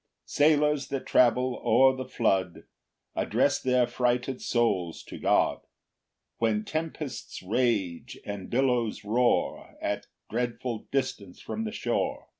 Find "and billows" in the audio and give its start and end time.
8.25-9.03